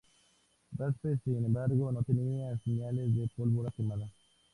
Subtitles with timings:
[0.79, 4.11] Raspe, sin embargo, no tenía señales de pólvora quemada.